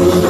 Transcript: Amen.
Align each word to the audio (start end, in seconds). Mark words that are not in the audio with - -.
Amen. 0.00 0.27